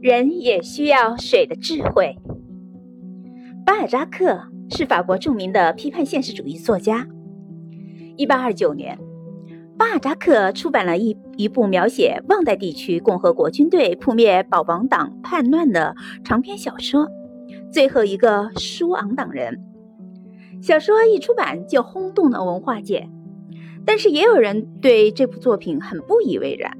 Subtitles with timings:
[0.00, 2.16] 人也需要水的智慧。
[3.66, 7.06] 巴尔扎克是法国著名的批判现实主义作家。
[8.16, 8.98] 一八二九年，
[9.76, 15.94] 巴尔扎克出版了一一部描写旺代地区共和国军队扑灭保王党叛乱的
[16.24, 17.02] 长篇小说
[17.70, 19.60] 《最后一个舒昂党人》。
[20.66, 23.06] 小说一出版就轰动了文化界，
[23.84, 26.78] 但是也有人对这部作品很不以为然。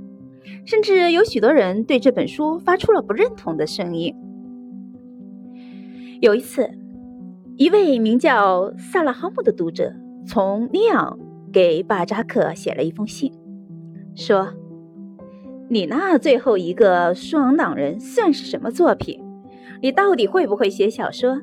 [0.65, 4.15] 甚至有许多人对这本书发出了不认同的声音。
[6.21, 6.71] 有一次，
[7.57, 9.95] 一位名叫萨拉哈姆的读者
[10.27, 11.19] 从尼昂
[11.51, 13.33] 给巴扎克写了一封信，
[14.15, 14.49] 说
[15.69, 19.19] ：“你那最后一个双党人算是什么作品？
[19.81, 21.41] 你到底会不会写小说？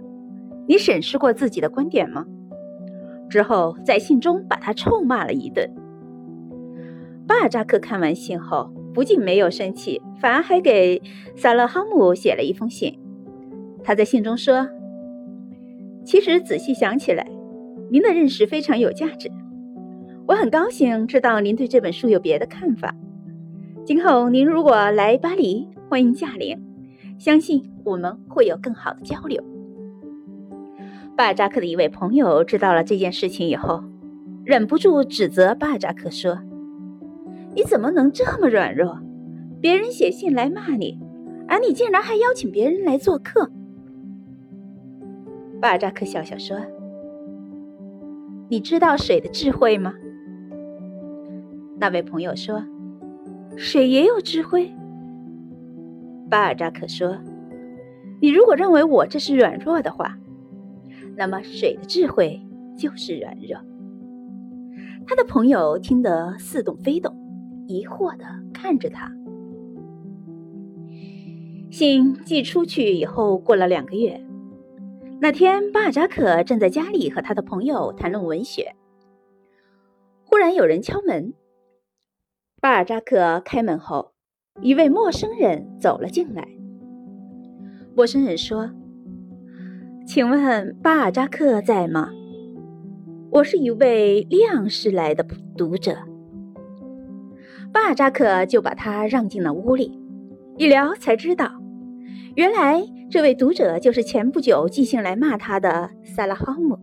[0.67, 2.25] 你审视过自己的观点吗？”
[3.29, 5.67] 之后在信中把他臭骂了一顿。
[7.27, 8.71] 巴尔扎克看完信后。
[8.97, 10.99] 不仅没有生气，反而还给
[11.35, 12.97] 萨勒哈姆写了一封信。
[13.83, 14.67] 他在信中说
[16.03, 17.29] ：“其实仔细想起来，
[17.91, 19.29] 您的认识非常有价值。
[20.25, 22.95] 我很高兴知道您对这本书有别的看法。
[23.85, 26.57] 今后您如果来巴黎，欢迎驾临，
[27.19, 29.43] 相信我们会有更好的交流。”
[31.15, 33.83] 巴尔扎克的一位朋友知道了这件事情以后，
[34.43, 36.39] 忍不住指责巴尔扎克说。
[37.57, 38.99] 你怎么能这么软弱？
[39.59, 40.99] 别人写信来骂你，
[41.47, 43.49] 而你竟然还邀请别人来做客。
[45.59, 46.55] 巴扎克笑笑说
[48.47, 49.95] ：“你知道水的智慧吗？”
[51.81, 52.63] 那位朋友说
[53.57, 54.71] ：“水也有智慧。”
[56.29, 57.17] 巴尔扎克说
[58.21, 60.15] ：“你如果认为我这是软弱的话，
[61.15, 62.39] 那么水的智慧
[62.77, 63.59] 就是软弱。”
[65.07, 67.17] 他的朋友听得似懂非懂。
[67.67, 69.11] 疑惑的看着他。
[71.69, 74.25] 信寄出去以后，过了两个月，
[75.19, 78.73] 那天巴尔扎克正在家里和他的朋友谈论文学，
[80.23, 81.33] 忽然有人敲门。
[82.59, 84.13] 巴尔扎克开门后，
[84.61, 86.47] 一位陌生人走了进来。
[87.95, 88.71] 陌生人说
[90.07, 92.11] ：“请问巴尔扎克在吗？
[93.29, 95.23] 我是一位亮士来的
[95.55, 95.97] 读者。”
[97.71, 99.99] 巴扎克就把他让进了屋里，
[100.57, 101.51] 一聊才知道，
[102.35, 106.79] 原来这位读者就是前不久寄信来骂他的萨拉哈姆。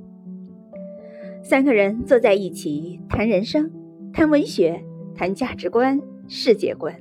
[1.43, 3.71] 三个人坐在一起谈人生、
[4.13, 4.83] 谈文学、
[5.15, 6.95] 谈价值观、世界观，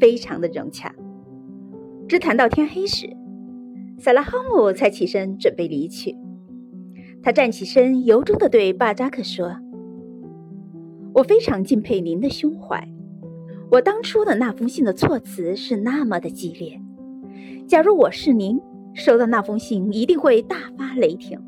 [0.00, 0.94] 非常的融洽。
[2.08, 3.08] 只谈到天黑时，
[3.98, 6.16] 萨拉哈姆才起身准备离去。
[7.22, 9.56] 他站起身，由衷地对巴扎克说
[11.14, 12.88] ：“我非常敬佩您的胸怀。”
[13.74, 16.80] 我当初的那封信的措辞是那么的激烈，
[17.66, 18.60] 假如我是您，
[18.94, 21.40] 收到那封信一定会大发雷霆。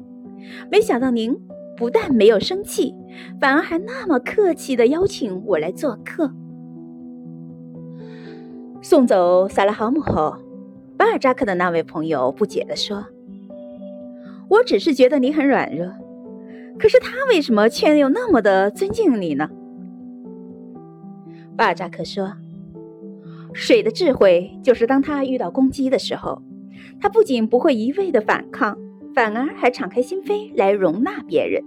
[0.68, 1.38] 没想到您
[1.76, 2.92] 不但没有生气，
[3.40, 6.32] 反而还那么客气的邀请我来做客。
[8.82, 10.36] 送走萨拉哈姆后，
[10.96, 13.06] 巴尔扎克的那位朋友不解地说
[14.50, 15.92] ：“我只是觉得你很软弱，
[16.76, 19.48] 可是他为什么却又那么的尊敬你呢？”
[21.56, 22.32] 巴扎克说
[23.54, 26.42] ：“水的智慧就是，当他遇到攻击的时候，
[27.00, 28.76] 他不仅不会一味的反抗，
[29.14, 31.62] 反而还敞开心扉来容纳别人。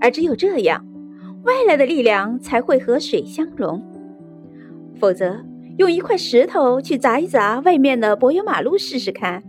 [0.00, 0.86] 而只有这样，
[1.44, 3.82] 外来的力量才会和水相融。
[4.98, 5.44] 否则，
[5.78, 9.42] 用一块石头去砸一砸外面的柏油马路试试看，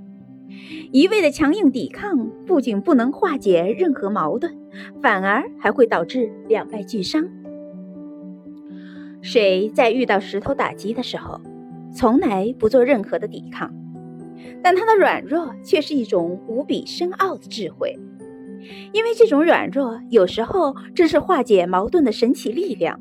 [0.94, 4.56] 一味的强硬抵抗，不仅不能化解任何矛盾，
[5.02, 7.28] 反而还会导致两败俱伤。”
[9.22, 11.40] 水在遇到石头打击的时候，
[11.94, 13.74] 从来不做任何的抵抗，
[14.64, 17.98] 但它的软弱却是一种无比深奥的智慧，
[18.94, 23.00] 因为这种软弱有时候正是化解矛盾的神奇力量。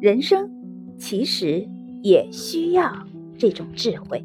[0.00, 0.50] 人生
[0.98, 1.68] 其实
[2.02, 3.06] 也需要
[3.38, 4.24] 这种智慧。